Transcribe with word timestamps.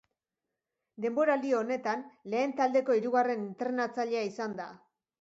Denboraldi 1.05 1.53
honetan 1.59 2.03
lehen 2.35 2.57
taldeko 2.63 2.99
hirugarren 3.01 3.49
entrenatzailea 3.53 4.29
izan 4.35 4.63
da. 4.63 4.73